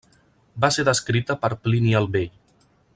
Va 0.63 0.69
ser 0.77 0.85
descrita 0.87 1.37
per 1.45 1.53
Plini 1.67 1.95
el 2.01 2.11
Vell. 2.17 2.37